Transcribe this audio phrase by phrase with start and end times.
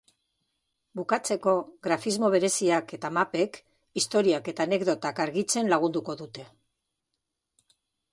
[0.99, 1.51] Bukatzeko,
[1.87, 3.59] grafismo bereziak eta mapek
[4.03, 6.47] istoriak eta anekdotak argitzen lagunduko dute.